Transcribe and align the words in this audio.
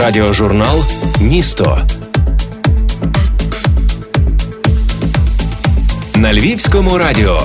Радіожурнал 0.00 0.82
Місто 1.20 1.78
на 6.16 6.34
Львівському 6.34 6.98
радіо. 6.98 7.38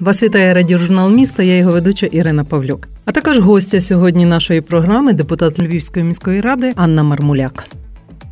Вас 0.00 0.22
вітає 0.22 0.54
радіожурнал 0.54 1.10
місто. 1.10 1.42
Я 1.42 1.56
його 1.56 1.72
ведуча 1.72 2.06
Ірина 2.06 2.44
Павлюк. 2.44 2.88
А 3.04 3.12
також 3.12 3.38
гостя 3.38 3.80
сьогодні 3.80 4.24
нашої 4.24 4.60
програми, 4.60 5.12
депутат 5.12 5.58
Львівської 5.58 6.04
міської 6.04 6.40
ради 6.40 6.72
Анна 6.76 7.02
Мармуляк. 7.02 7.66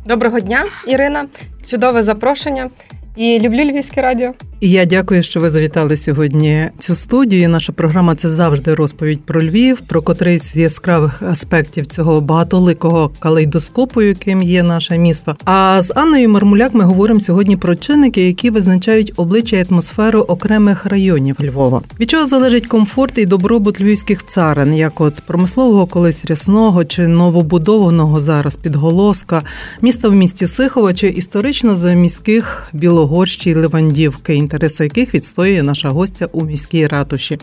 Доброго 0.07 0.39
дня, 0.39 0.65
Ірина. 0.87 1.27
Чудове 1.69 2.03
запрошення. 2.03 2.69
І 3.15 3.39
люблю 3.39 3.63
Львівське 3.63 4.01
радіо. 4.01 4.33
І 4.59 4.69
я 4.69 4.85
дякую, 4.85 5.23
що 5.23 5.39
ви 5.39 5.49
завітали 5.49 5.97
сьогодні 5.97 6.69
цю 6.79 6.95
студію. 6.95 7.49
Наша 7.49 7.73
програма 7.73 8.15
це 8.15 8.29
завжди 8.29 8.73
розповідь 8.73 9.25
про 9.25 9.43
Львів, 9.43 9.79
про 9.87 10.01
котрий 10.01 10.39
з 10.39 10.55
яскравих 10.55 11.21
аспектів 11.21 11.85
цього 11.85 12.21
багатоликого 12.21 13.11
калейдоскопу, 13.19 14.01
яким 14.01 14.43
є 14.43 14.63
наше 14.63 14.97
місто. 14.97 15.35
А 15.45 15.81
з 15.81 15.93
Анною 15.95 16.29
Мармуляк 16.29 16.73
ми 16.73 16.83
говоримо 16.83 17.19
сьогодні 17.19 17.57
про 17.57 17.75
чинники, 17.75 18.27
які 18.27 18.49
визначають 18.49 19.13
обличчя 19.15 19.57
і 19.57 19.65
атмосферу 19.69 20.19
окремих 20.19 20.85
районів 20.85 21.35
Львова. 21.41 21.81
Від 21.99 22.09
чого 22.09 22.27
залежить 22.27 22.67
комфорт 22.67 23.17
і 23.17 23.25
добробут 23.25 23.81
львівських 23.81 24.25
царин, 24.25 24.75
як 24.75 25.01
от 25.01 25.15
промислового 25.15 25.85
колись 25.85 26.25
рясного 26.25 26.85
чи 26.85 27.07
новобудованого 27.07 28.21
зараз 28.21 28.55
підголоска, 28.55 29.43
міста 29.81 30.09
в 30.09 30.15
місті 30.15 30.47
Сихова 30.47 30.93
чи 30.93 31.07
історично 31.07 31.75
заміських 31.75 32.67
Білогорщі 32.73 33.49
й 33.49 33.53
Левандівки 33.53 34.46
інтереси 34.47 34.83
яких 34.83 35.13
відстоює 35.13 35.63
наша 35.63 35.89
гостя 35.89 36.25
у 36.31 36.45
міській 36.45 36.87
ратуші. 36.87 37.39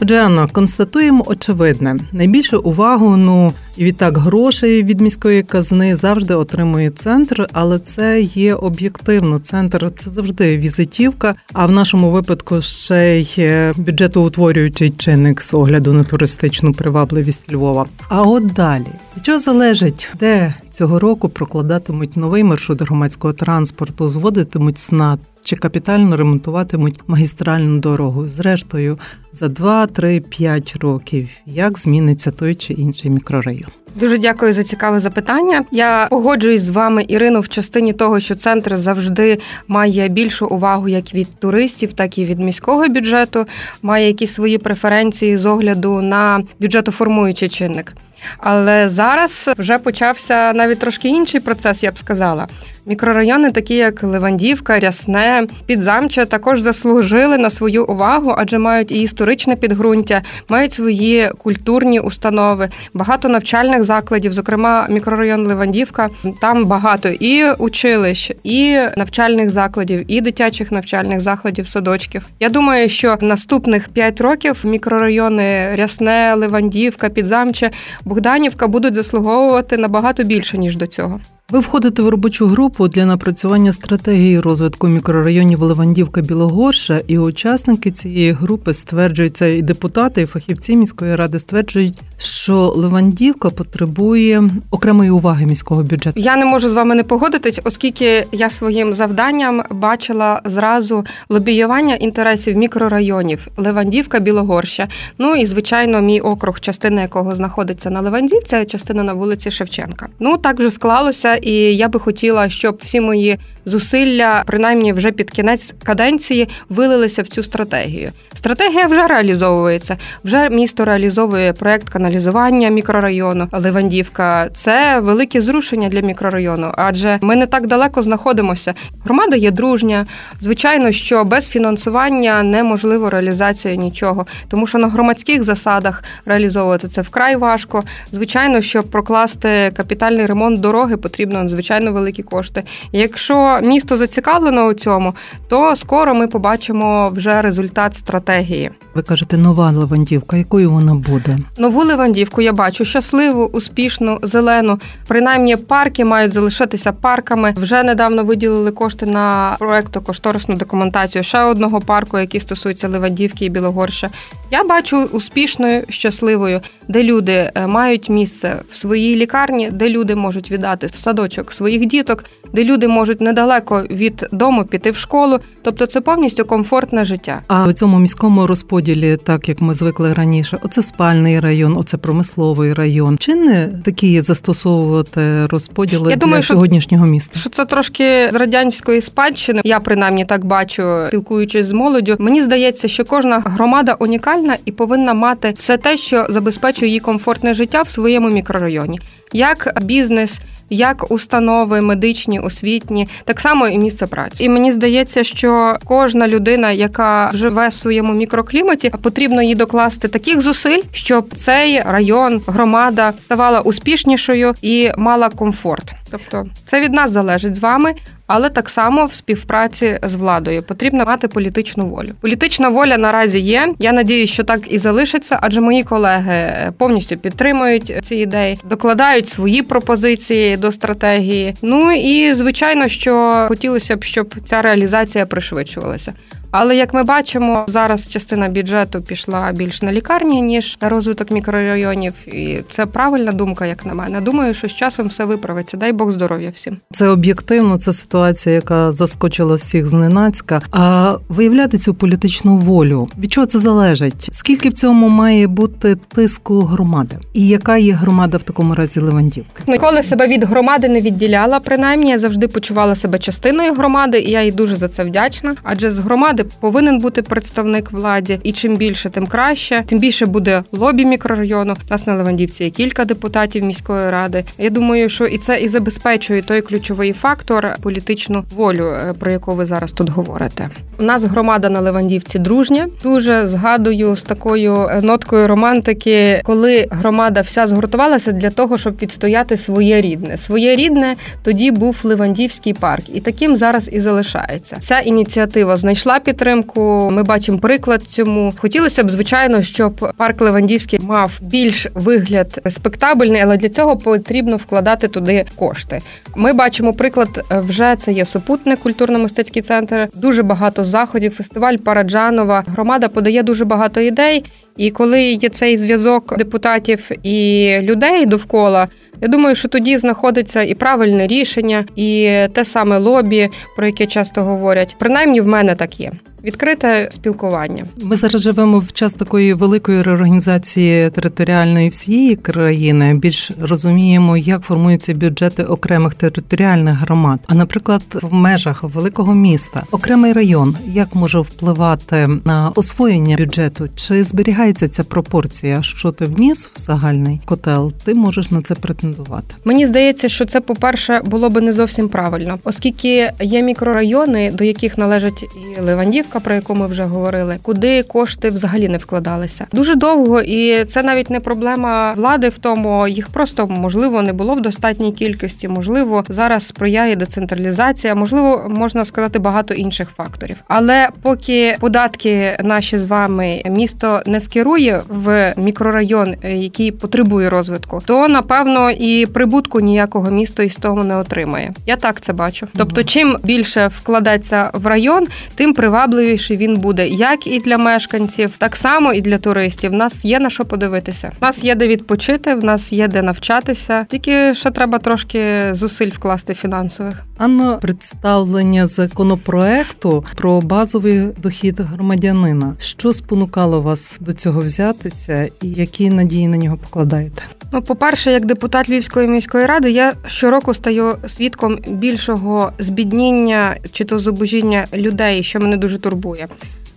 Отже, 0.00 0.20
Анна, 0.20 0.46
констатуємо 0.46 1.24
очевидне: 1.26 1.98
найбільше 2.12 2.56
увагу, 2.56 3.16
ну 3.16 3.52
і 3.76 3.84
відтак 3.84 4.18
грошей 4.18 4.82
від 4.82 5.00
міської 5.00 5.42
казни 5.42 5.96
завжди 5.96 6.34
отримує 6.34 6.90
центр, 6.90 7.48
але 7.52 7.78
це 7.78 8.20
є 8.20 8.54
об'єктивно. 8.54 9.38
Центр 9.38 9.90
це 9.96 10.10
завжди 10.10 10.58
візитівка. 10.58 11.34
А 11.52 11.66
в 11.66 11.70
нашому 11.70 12.10
випадку 12.10 12.62
ще 12.62 13.20
й 13.20 13.72
бюджетоутворюючий 13.76 14.90
чинник 14.90 15.42
з 15.42 15.54
огляду 15.54 15.92
на 15.92 16.04
туристичну 16.04 16.72
привабливість 16.72 17.52
Львова. 17.52 17.86
А 18.08 18.22
от 18.22 18.46
далі, 18.46 18.86
що 19.22 19.40
залежить, 19.40 20.08
де 20.20 20.54
цього 20.72 20.98
року 20.98 21.28
прокладатимуть 21.28 22.16
новий 22.16 22.44
маршрут 22.44 22.82
громадського 22.82 23.32
транспорту, 23.32 24.08
зводитимуть 24.08 24.78
СНАТ, 24.78 25.20
чи 25.46 25.56
капітально 25.56 26.16
ремонтуватимуть 26.16 27.00
магістральну 27.06 27.78
дорогу. 27.78 28.28
Зрештою, 28.28 28.98
за 29.32 29.48
2, 29.48 29.86
3, 29.86 30.20
5 30.20 30.76
років 30.80 31.28
як 31.46 31.78
зміниться 31.78 32.30
той 32.30 32.54
чи 32.54 32.72
інший 32.72 33.10
мікрорайон. 33.10 33.68
Дуже 33.94 34.18
дякую 34.18 34.52
за 34.52 34.64
цікаве 34.64 35.00
запитання. 35.00 35.64
Я 35.72 36.06
погоджуюсь 36.10 36.62
з 36.62 36.70
вами, 36.70 37.04
Ірино, 37.08 37.40
в 37.40 37.48
частині 37.48 37.92
того, 37.92 38.20
що 38.20 38.34
центр 38.34 38.76
завжди 38.76 39.38
має 39.68 40.08
більшу 40.08 40.46
увагу 40.46 40.88
як 40.88 41.14
від 41.14 41.38
туристів, 41.38 41.92
так 41.92 42.18
і 42.18 42.24
від 42.24 42.40
міського 42.40 42.88
бюджету, 42.88 43.46
має 43.82 44.06
якісь 44.06 44.34
свої 44.34 44.58
преференції 44.58 45.36
з 45.36 45.46
огляду 45.46 46.00
на 46.02 46.42
бюджетоформуючий 46.60 47.48
чинник. 47.48 47.94
Але 48.38 48.88
зараз 48.88 49.50
вже 49.58 49.78
почався 49.78 50.52
навіть 50.52 50.78
трошки 50.78 51.08
інший 51.08 51.40
процес, 51.40 51.82
я 51.82 51.90
б 51.90 51.98
сказала. 51.98 52.46
Мікрорайони, 52.88 53.50
такі 53.50 53.74
як 53.74 54.02
Левандівка, 54.02 54.78
Рясне, 54.78 55.46
Підзамче, 55.66 56.26
також 56.26 56.60
заслужили 56.60 57.38
на 57.38 57.50
свою 57.50 57.84
увагу, 57.84 58.34
адже 58.38 58.58
мають 58.58 58.92
і 58.92 59.02
історичне 59.02 59.56
підґрунтя, 59.56 60.22
мають 60.48 60.72
свої 60.72 61.30
культурні 61.38 62.00
установи, 62.00 62.68
багато 62.94 63.28
навчальних 63.28 63.84
закладів. 63.84 64.32
Зокрема, 64.32 64.86
мікрорайон 64.90 65.46
Левандівка. 65.46 66.08
Там 66.40 66.64
багато 66.64 67.08
і 67.08 67.50
училищ, 67.52 68.32
і 68.44 68.78
навчальних 68.96 69.50
закладів, 69.50 70.04
і 70.12 70.20
дитячих 70.20 70.72
навчальних 70.72 71.20
закладів, 71.20 71.66
садочків. 71.66 72.26
Я 72.40 72.48
думаю, 72.48 72.88
що 72.88 73.18
наступних 73.20 73.88
п'ять 73.88 74.20
років 74.20 74.60
мікрорайони 74.64 75.74
Рясне, 75.74 76.34
Левандівка, 76.34 77.08
Підзамче, 77.08 77.70
Богданівка 78.06 78.68
будуть 78.68 78.94
заслуговувати 78.94 79.76
набагато 79.76 80.24
більше 80.24 80.58
ніж 80.58 80.76
до 80.76 80.86
цього. 80.86 81.20
Ви 81.50 81.58
входите 81.58 82.02
в 82.02 82.08
робочу 82.08 82.46
групу 82.46 82.88
для 82.88 83.06
напрацювання 83.06 83.72
стратегії 83.72 84.40
розвитку 84.40 84.88
мікрорайонів 84.88 85.62
Левандівка 85.62 86.20
Білогорша, 86.20 87.02
і 87.06 87.18
учасники 87.18 87.90
цієї 87.90 88.32
групи 88.32 88.74
стверджуються, 88.74 89.46
і 89.46 89.62
депутати, 89.62 90.22
і 90.22 90.26
фахівці 90.26 90.76
міської 90.76 91.16
ради 91.16 91.38
стверджують, 91.38 92.02
що 92.18 92.54
Левандівка 92.54 93.50
потребує 93.50 94.50
окремої 94.70 95.10
уваги 95.10 95.46
міського 95.46 95.82
бюджету. 95.82 96.20
Я 96.20 96.36
не 96.36 96.44
можу 96.44 96.68
з 96.68 96.72
вами 96.72 96.94
не 96.94 97.02
погодитись, 97.02 97.60
оскільки 97.64 98.26
я 98.32 98.50
своїм 98.50 98.92
завданням 98.92 99.62
бачила 99.70 100.40
зразу 100.44 101.04
лобіювання 101.28 101.94
інтересів 101.94 102.56
мікрорайонів 102.56 103.48
Левандівка, 103.56 104.18
Білогорща. 104.18 104.88
Ну 105.18 105.34
і 105.34 105.46
звичайно, 105.46 106.00
мій 106.00 106.20
округ, 106.20 106.60
частина 106.60 107.02
якого 107.02 107.34
знаходиться 107.34 107.90
на 107.90 108.00
Левандівці, 108.00 108.64
частина 108.64 109.02
на 109.02 109.12
вулиці 109.12 109.50
Шевченка. 109.50 110.08
Ну 110.20 110.36
так 110.36 110.58
вже 110.58 110.70
склалося 110.70 111.34
і 111.34 111.52
я 111.52 111.88
би 111.88 112.00
хотіла, 112.00 112.48
щоб 112.48 112.78
всі 112.82 113.00
мої 113.00 113.38
зусилля, 113.66 114.42
принаймні 114.46 114.92
вже 114.92 115.12
під 115.12 115.30
кінець 115.30 115.74
каденції, 115.84 116.48
вилилися 116.68 117.22
в 117.22 117.26
цю 117.26 117.42
стратегію. 117.42 118.10
Стратегія 118.34 118.86
вже 118.86 119.06
реалізовується. 119.06 119.96
Вже 120.24 120.50
місто 120.50 120.84
реалізовує 120.84 121.52
проект 121.52 121.88
каналізування 122.06 122.68
мікрорайону 122.68 123.48
Ливандівка. 123.52 124.48
Це 124.54 125.00
велике 125.00 125.40
зрушення 125.40 125.88
для 125.88 126.00
мікрорайону, 126.00 126.72
адже 126.76 127.18
ми 127.22 127.36
не 127.36 127.46
так 127.46 127.66
далеко 127.66 128.02
знаходимося. 128.02 128.74
Громада 129.04 129.36
є 129.36 129.50
дружня. 129.50 130.06
Звичайно, 130.40 130.92
що 130.92 131.24
без 131.24 131.48
фінансування 131.48 132.42
неможливо 132.42 133.10
реалізація 133.10 133.74
нічого, 133.74 134.26
тому 134.48 134.66
що 134.66 134.78
на 134.78 134.88
громадських 134.88 135.42
засадах 135.42 136.04
реалізовувати 136.26 136.88
це 136.88 137.02
вкрай 137.02 137.36
важко. 137.36 137.84
Звичайно, 138.12 138.62
щоб 138.62 138.84
прокласти 138.90 139.72
капітальний 139.76 140.26
ремонт 140.26 140.60
дороги, 140.60 140.96
потрібно 140.96 141.38
надзвичайно 141.38 141.92
великі 141.92 142.22
кошти. 142.22 142.62
Якщо 142.92 143.58
місто 143.62 143.96
зацікавлено 143.96 144.66
у 144.66 144.74
цьому, 144.74 145.14
то 145.48 145.76
скоро 145.76 146.14
ми 146.14 146.26
побачимо 146.26 147.10
вже 147.14 147.42
результат 147.42 147.94
стратегії. 147.94 148.70
Ви 148.94 149.02
кажете, 149.02 149.36
нова 149.36 149.70
Левандівка. 149.70 150.36
Якою 150.36 150.70
вона 150.70 150.94
буде? 150.94 151.38
Нову 151.58 151.84
Левандівку 151.96 152.42
я 152.42 152.52
бачу 152.52 152.84
щасливу, 152.84 153.44
успішну, 153.52 154.18
зелену. 154.22 154.78
Принаймні, 155.08 155.56
парки 155.56 156.04
мають 156.04 156.32
залишитися 156.32 156.92
парками. 156.92 157.54
Вже 157.56 157.82
недавно 157.82 158.24
виділили 158.24 158.70
кошти 158.70 159.06
на 159.06 159.56
проекту 159.58 160.00
кошторисну 160.00 160.54
документацію 160.56 161.22
ще 161.22 161.42
одного 161.42 161.80
парку, 161.80 162.18
який 162.18 162.40
стосується 162.40 162.88
Левандівки 162.88 163.44
і 163.44 163.48
Білогорща. 163.48 164.10
Я 164.50 164.64
бачу 164.64 165.04
успішною, 165.12 165.82
щасливою, 165.88 166.60
де 166.88 167.02
люди 167.02 167.50
е, 167.54 167.66
мають 167.66 168.08
місце 168.08 168.56
в 168.70 168.76
своїй 168.76 169.16
лікарні, 169.16 169.70
де 169.70 169.88
люди 169.88 170.14
можуть 170.14 170.50
віддати 170.50 170.86
в 170.86 170.94
садочок 170.94 171.52
своїх 171.52 171.86
діток, 171.86 172.24
де 172.52 172.64
люди 172.64 172.88
можуть 172.88 173.20
недалеко 173.20 173.82
від 173.90 174.26
дому 174.32 174.64
піти 174.64 174.90
в 174.90 174.96
школу. 174.96 175.38
Тобто, 175.62 175.86
це 175.86 176.00
повністю 176.00 176.44
комфортне 176.44 177.04
життя. 177.04 177.42
А 177.48 177.66
в 177.66 177.72
цьому 177.72 177.98
міському 177.98 178.46
розподілі, 178.46 179.16
так 179.16 179.48
як 179.48 179.60
ми 179.60 179.74
звикли 179.74 180.14
раніше, 180.14 180.58
оце 180.62 180.82
спальний 180.82 181.40
район, 181.40 181.76
оце 181.86 181.96
промисловий 181.96 182.74
район. 182.74 183.18
Чи 183.18 183.34
не 183.34 183.68
такі 183.84 184.20
застосовувати 184.20 185.46
розподіли 185.46 186.10
Я 186.10 186.16
для 186.16 186.20
думаю, 186.20 186.42
сьогоднішнього 186.42 187.06
міста? 187.06 187.40
Що 187.40 187.50
це 187.50 187.64
трошки 187.64 188.30
з 188.32 188.34
радянської 188.34 189.00
спадщини? 189.00 189.60
Я 189.64 189.80
принаймні 189.80 190.24
так 190.24 190.44
бачу, 190.44 190.82
спілкуючись 191.08 191.66
з 191.66 191.72
молоддю. 191.72 192.16
Мені 192.18 192.42
здається, 192.42 192.88
що 192.88 193.04
кожна 193.04 193.38
громада 193.38 193.96
унікальна 193.98 194.56
і 194.64 194.72
повинна 194.72 195.14
мати 195.14 195.54
все 195.58 195.76
те, 195.76 195.96
що 195.96 196.26
забезпечує 196.28 196.88
її 196.88 197.00
комфортне 197.00 197.54
життя 197.54 197.82
в 197.82 197.90
своєму 197.90 198.30
мікрорайоні, 198.30 199.00
як 199.32 199.82
бізнес 199.82 200.40
як 200.70 201.10
установи 201.10 201.80
медичні, 201.80 202.40
освітні, 202.40 203.08
так 203.24 203.40
само 203.40 203.68
і 203.68 203.78
місце 203.78 204.06
праці. 204.06 204.44
І 204.44 204.48
мені 204.48 204.72
здається, 204.72 205.24
що 205.24 205.76
кожна 205.84 206.28
людина, 206.28 206.70
яка 206.70 207.30
живе 207.34 207.68
в 207.68 207.72
своєму 207.72 208.12
мікрокліматі, 208.12 208.90
потрібно 209.02 209.42
їй 209.42 209.54
докласти 209.54 210.08
таких 210.08 210.40
зусиль, 210.40 210.82
щоб 210.92 211.34
цей 211.34 211.82
район, 211.82 212.40
громада 212.46 213.12
ставала 213.20 213.60
успішнішою 213.60 214.54
і 214.62 214.90
мала 214.96 215.28
комфорт. 215.28 215.94
Тобто 216.10 216.46
це 216.66 216.80
від 216.80 216.92
нас 216.92 217.10
залежить 217.10 217.56
з 217.56 217.60
вами, 217.60 217.94
але 218.26 218.50
так 218.50 218.68
само 218.68 219.04
в 219.04 219.12
співпраці 219.12 219.98
з 220.02 220.14
владою 220.14 220.62
потрібно 220.62 221.04
мати 221.04 221.28
політичну 221.28 221.86
волю. 221.86 222.08
Політична 222.20 222.68
воля 222.68 222.98
наразі 222.98 223.38
є. 223.38 223.74
Я 223.78 223.92
надіюсь, 223.92 224.30
що 224.30 224.44
так 224.44 224.72
і 224.72 224.78
залишиться, 224.78 225.38
адже 225.42 225.60
мої 225.60 225.82
колеги 225.82 226.72
повністю 226.78 227.16
підтримують 227.16 227.94
ці 228.02 228.16
ідеї, 228.16 228.58
докладають 228.64 229.28
свої 229.28 229.62
пропозиції 229.62 230.55
до 230.56 230.72
стратегії. 230.72 231.54
Ну 231.62 231.92
і 231.92 232.34
звичайно, 232.34 232.88
що 232.88 233.44
хотілося 233.48 233.96
б, 233.96 234.04
щоб 234.04 234.34
ця 234.44 234.62
реалізація 234.62 235.26
пришвидшувалася. 235.26 236.12
Але 236.58 236.76
як 236.76 236.94
ми 236.94 237.02
бачимо, 237.02 237.64
зараз 237.68 238.08
частина 238.08 238.48
бюджету 238.48 239.00
пішла 239.00 239.52
більш 239.52 239.82
на 239.82 239.92
лікарні 239.92 240.42
ніж 240.42 240.78
на 240.82 240.88
розвиток 240.88 241.30
мікрорайонів, 241.30 242.12
і 242.26 242.58
це 242.70 242.86
правильна 242.86 243.32
думка, 243.32 243.66
як 243.66 243.86
на 243.86 243.94
мене. 243.94 244.20
Думаю, 244.20 244.54
що 244.54 244.68
з 244.68 244.74
часом 244.74 245.06
все 245.06 245.24
виправиться. 245.24 245.76
Дай 245.76 245.92
Бог 245.92 246.10
здоров'я 246.12 246.50
всім. 246.54 246.76
Це 246.92 247.08
об'єктивно, 247.08 247.78
це 247.78 247.92
ситуація, 247.92 248.54
яка 248.54 248.92
заскочила 248.92 249.54
всіх 249.54 249.86
зненацька. 249.86 250.62
А 250.72 251.14
виявляти 251.28 251.78
цю 251.78 251.94
політичну 251.94 252.56
волю 252.56 253.08
від 253.18 253.32
чого 253.32 253.46
це 253.46 253.58
залежить? 253.58 254.28
Скільки 254.32 254.68
в 254.68 254.72
цьому 254.72 255.08
має 255.08 255.46
бути 255.46 255.96
тиску 256.14 256.60
громади? 256.60 257.16
І 257.34 257.48
яка 257.48 257.76
є 257.76 257.92
громада 257.92 258.36
в 258.36 258.42
такому 258.42 258.74
разі 258.74 259.00
Левандівки? 259.00 259.62
Ніколи 259.66 260.02
себе 260.02 260.26
від 260.26 260.44
громади 260.44 260.88
не 260.88 261.00
відділяла. 261.00 261.60
Принаймні 261.60 262.10
я 262.10 262.18
завжди 262.18 262.48
почувала 262.48 262.94
себе 262.94 263.18
частиною 263.18 263.74
громади, 263.74 264.18
і 264.18 264.30
я 264.30 264.42
їй 264.42 264.52
дуже 264.52 264.76
за 264.76 264.88
це 264.88 265.04
вдячна. 265.04 265.54
Адже 265.62 265.90
з 265.90 265.98
громади 265.98 266.42
повинен 266.60 266.98
бути 266.98 267.22
представник 267.22 267.92
владі, 267.92 268.40
і 268.42 268.52
чим 268.52 268.76
більше, 268.76 269.10
тим 269.10 269.26
краще. 269.26 269.84
Тим 269.86 269.98
більше 269.98 270.26
буде 270.26 270.62
лобі 270.72 271.04
мікрорайону. 271.04 271.72
У 271.72 271.90
Нас 271.90 272.06
на 272.06 272.14
Левандівці 272.14 272.64
є 272.64 272.70
кілька 272.70 273.04
депутатів 273.04 273.64
міської 273.64 274.10
ради. 274.10 274.44
Я 274.58 274.70
думаю, 274.70 275.08
що 275.08 275.26
і 275.26 275.38
це 275.38 275.60
і 275.60 275.68
забезпечує 275.68 276.42
той 276.42 276.60
ключовий 276.60 277.12
фактор 277.12 277.76
політичну 277.82 278.44
волю, 278.54 278.86
е, 278.86 279.12
про 279.12 279.32
яку 279.32 279.52
ви 279.52 279.64
зараз 279.64 279.92
тут 279.92 280.08
говорите. 280.08 280.68
У 280.98 281.02
нас 281.02 281.24
громада 281.24 281.70
на 281.70 281.80
Левандівці 281.80 282.38
дружня. 282.38 282.88
Дуже 283.02 283.46
згадую 283.46 284.16
з 284.16 284.22
такою 284.22 284.88
е, 284.88 285.00
ноткою 285.02 285.46
романтики, 285.46 286.40
коли 286.44 286.86
громада 286.90 287.40
вся 287.40 287.66
згуртувалася 287.66 288.32
для 288.32 288.50
того, 288.50 288.78
щоб 288.78 288.96
відстояти 289.02 289.56
своє 289.56 290.00
рідне. 290.00 290.38
Своє 290.38 290.76
рідне 290.76 291.16
тоді 291.42 291.70
був 291.70 292.00
Левандівський 292.04 292.74
парк, 292.74 293.04
і 293.14 293.20
таким 293.20 293.56
зараз 293.56 293.88
і 293.92 294.00
залишається. 294.00 294.76
Ця 294.80 294.98
ініціатива 294.98 295.76
знайшла 295.76 296.20
підтримку. 296.26 297.10
Ми 297.12 297.22
бачимо 297.22 297.58
приклад 297.58 298.02
цьому. 298.02 298.52
Хотілося 298.58 299.04
б, 299.04 299.10
звичайно, 299.10 299.62
щоб 299.62 300.12
парк 300.16 300.40
Левандівський 300.40 301.00
мав 301.02 301.38
більш 301.40 301.86
вигляд 301.94 302.60
респектабельний, 302.64 303.40
але 303.40 303.56
для 303.56 303.68
цього 303.68 303.96
потрібно 303.96 304.56
вкладати 304.56 305.08
туди 305.08 305.44
кошти. 305.56 306.00
Ми 306.36 306.52
бачимо 306.52 306.92
приклад 306.92 307.44
е, 307.52 307.60
вже 307.60 307.96
це 307.98 308.12
є 308.12 308.26
супутник, 308.26 308.78
культурно-мистецький 308.84 309.62
центр. 309.62 310.08
Дуже 310.14 310.42
багато 310.42 310.84
заходів, 310.84 311.34
фестиваль 311.34 311.76
Параджанова. 311.76 312.64
Громада 312.66 313.08
подає 313.08 313.42
дуже 313.42 313.64
багато 313.64 314.00
ідей. 314.00 314.44
І 314.76 314.90
коли 314.90 315.22
є 315.22 315.48
цей 315.48 315.76
зв'язок 315.76 316.38
депутатів 316.38 317.10
і 317.22 317.78
людей 317.82 318.26
довкола, 318.26 318.88
я 319.20 319.28
думаю, 319.28 319.54
що 319.54 319.68
тоді 319.68 319.98
знаходиться 319.98 320.62
і 320.62 320.74
правильне 320.74 321.26
рішення, 321.26 321.84
і 321.96 322.30
те 322.52 322.64
саме 322.64 322.98
лобі, 322.98 323.48
про 323.76 323.86
яке 323.86 324.06
часто 324.06 324.42
говорять. 324.42 324.96
Принаймні 324.98 325.40
в 325.40 325.46
мене 325.46 325.74
так 325.74 326.00
є. 326.00 326.12
Відкрите 326.46 327.08
спілкування. 327.10 327.86
Ми 328.02 328.16
зараз 328.16 328.42
живемо 328.42 328.78
в 328.78 328.92
час 328.92 329.14
такої 329.14 329.54
великої 329.54 330.02
реорганізації 330.02 331.10
територіальної 331.10 331.88
всієї 331.88 332.36
країни. 332.36 333.14
Більш 333.14 333.50
розуміємо, 333.60 334.36
як 334.36 334.62
формуються 334.62 335.14
бюджети 335.14 335.64
окремих 335.64 336.14
територіальних 336.14 336.98
громад. 336.98 337.40
А 337.46 337.54
наприклад, 337.54 338.02
в 338.22 338.32
межах 338.34 338.82
великого 338.82 339.34
міста 339.34 339.82
окремий 339.90 340.32
район 340.32 340.76
як 340.86 341.14
може 341.14 341.38
впливати 341.38 342.28
на 342.44 342.72
освоєння 342.74 343.36
бюджету? 343.36 343.88
Чи 343.94 344.24
зберігається 344.24 344.88
ця 344.88 345.04
пропорція? 345.04 345.82
Що 345.82 346.12
ти 346.12 346.26
вніс 346.26 346.70
в 346.74 346.80
загальний 346.80 347.40
котел? 347.44 347.92
Ти 348.04 348.14
можеш 348.14 348.50
на 348.50 348.62
це 348.62 348.74
претендувати? 349.06 349.54
Мені 349.64 349.86
здається, 349.86 350.28
що 350.28 350.44
це, 350.44 350.60
по-перше, 350.60 351.20
було 351.24 351.50
би 351.50 351.60
не 351.60 351.72
зовсім 351.72 352.08
правильно, 352.08 352.58
оскільки 352.64 353.32
є 353.40 353.62
мікрорайони, 353.62 354.52
до 354.52 354.64
яких 354.64 354.98
належать 354.98 355.44
і 355.78 355.80
Левандівка, 355.80 356.40
про 356.40 356.54
яку 356.54 356.74
ми 356.74 356.86
вже 356.86 357.02
говорили, 357.02 357.56
куди 357.62 358.02
кошти 358.02 358.50
взагалі 358.50 358.88
не 358.88 358.98
вкладалися 358.98 359.66
дуже 359.72 359.94
довго, 359.94 360.40
і 360.40 360.84
це 360.84 361.02
навіть 361.02 361.30
не 361.30 361.40
проблема 361.40 362.12
влади 362.12 362.48
в 362.48 362.58
тому, 362.58 363.08
їх 363.08 363.28
просто 363.28 363.66
можливо 363.66 364.22
не 364.22 364.32
було 364.32 364.54
в 364.54 364.60
достатній 364.60 365.12
кількості. 365.12 365.68
Можливо, 365.68 366.24
зараз 366.28 366.66
сприяє 366.66 367.16
децентралізація, 367.16 368.14
можливо, 368.14 368.66
можна 368.70 369.04
сказати 369.04 369.38
багато 369.38 369.74
інших 369.74 370.08
факторів. 370.16 370.56
Але 370.68 371.08
поки 371.22 371.76
податки 371.80 372.56
наші 372.62 372.98
з 372.98 373.06
вами 373.06 373.62
місто 373.70 374.22
не 374.26 374.40
скерує 374.40 375.02
в 375.08 375.54
мікрорайон, 375.56 376.34
який 376.42 376.92
потребує 376.92 377.50
розвитку, 377.50 378.02
то 378.06 378.28
напевно 378.28 378.90
і 379.00 379.26
прибутку 379.26 379.80
ніякого 379.80 380.30
місто 380.30 380.62
із 380.62 380.76
того 380.76 381.04
не 381.04 381.16
отримає. 381.16 381.74
Я 381.86 381.96
так 381.96 382.20
це 382.20 382.32
бачу. 382.32 382.68
Тобто, 382.76 383.04
чим 383.04 383.36
більше 383.42 383.88
вкладеться 383.88 384.70
в 384.74 384.86
район, 384.86 385.26
тим 385.54 385.74
привабливіший 385.74 386.56
він 386.56 386.76
буде, 386.76 387.08
як 387.08 387.46
і 387.46 387.60
для 387.60 387.78
мешканців, 387.78 388.50
так 388.58 388.76
само 388.76 389.12
і 389.12 389.20
для 389.20 389.38
туристів. 389.38 389.90
В 389.90 389.94
нас 389.94 390.24
є 390.24 390.40
на 390.40 390.50
що 390.50 390.64
подивитися. 390.64 391.32
В 391.40 391.44
нас 391.44 391.64
є 391.64 391.74
де 391.74 391.88
відпочити, 391.88 392.54
в 392.54 392.64
нас 392.64 392.92
є 392.92 393.08
де 393.08 393.22
навчатися. 393.22 394.06
Тільки 394.08 394.54
ще 394.54 394.70
треба 394.70 394.98
трошки 394.98 395.40
зусиль 395.74 396.10
вкласти 396.10 396.54
фінансових. 396.54 397.26
Анно 397.38 397.78
представлення 397.78 398.86
законопроекту 398.86 400.24
про 400.36 400.60
базовий 400.60 401.20
дохід 401.42 401.80
громадянина. 401.80 402.74
Що 402.78 403.12
спонукало 403.12 403.80
вас 403.80 404.16
до 404.20 404.32
цього 404.32 404.60
взятися, 404.60 405.48
і 405.62 405.68
які 405.68 406.10
надії 406.10 406.48
на 406.48 406.56
нього 406.56 406.76
покладаєте? 406.76 407.42
Ну, 407.72 407.82
по-перше, 407.82 408.32
як 408.32 408.46
депутат 408.46 408.88
Львівської 408.88 409.28
міської 409.28 409.66
ради, 409.66 409.90
я 409.90 410.14
щороку 410.26 410.74
стаю 410.74 411.16
свідком 411.26 411.78
більшого 411.88 412.72
збідніння 412.78 413.76
чи 413.92 414.04
то 414.04 414.18
зубожіння 414.18 414.86
людей, 414.94 415.42
що 415.42 415.60
мене 415.60 415.76
дуже 415.76 415.98
турбує. 415.98 416.48